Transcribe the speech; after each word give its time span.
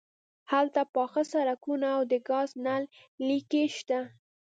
هلته 0.51 0.81
پاخه 0.95 1.23
سړکونه 1.33 1.87
او 1.95 2.01
د 2.11 2.13
ګاز 2.29 2.49
نل 2.65 2.83
لیکې 3.27 3.63
شته 3.77 3.99